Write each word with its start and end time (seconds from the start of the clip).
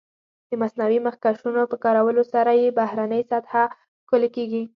د 0.49 0.51
مصنوعي 0.61 0.99
مخکشونو 1.07 1.61
په 1.71 1.77
کارولو 1.83 2.23
سره 2.33 2.51
یې 2.61 2.75
بهرنۍ 2.79 3.21
سطح 3.31 3.53
ښکلې 4.05 4.29
کېږي. 4.35 4.63